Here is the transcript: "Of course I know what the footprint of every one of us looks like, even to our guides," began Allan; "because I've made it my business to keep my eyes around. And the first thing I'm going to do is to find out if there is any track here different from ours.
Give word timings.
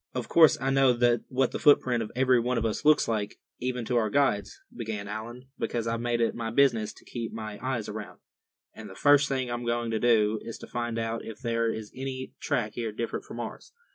"Of 0.15 0.27
course 0.27 0.59
I 0.59 0.71
know 0.71 0.97
what 1.29 1.51
the 1.51 1.59
footprint 1.59 2.01
of 2.01 2.11
every 2.15 2.39
one 2.39 2.57
of 2.57 2.65
us 2.65 2.83
looks 2.83 3.07
like, 3.07 3.37
even 3.59 3.85
to 3.85 3.97
our 3.97 4.09
guides," 4.09 4.59
began 4.75 5.07
Allan; 5.07 5.49
"because 5.59 5.85
I've 5.85 6.01
made 6.01 6.21
it 6.21 6.33
my 6.33 6.49
business 6.49 6.91
to 6.93 7.05
keep 7.05 7.31
my 7.31 7.59
eyes 7.61 7.87
around. 7.87 8.19
And 8.73 8.89
the 8.89 8.95
first 8.95 9.29
thing 9.29 9.51
I'm 9.51 9.63
going 9.63 9.91
to 9.91 9.99
do 9.99 10.39
is 10.43 10.57
to 10.57 10.65
find 10.67 10.97
out 10.97 11.23
if 11.23 11.39
there 11.41 11.71
is 11.71 11.91
any 11.95 12.33
track 12.39 12.73
here 12.73 12.91
different 12.91 13.25
from 13.25 13.39
ours. 13.39 13.73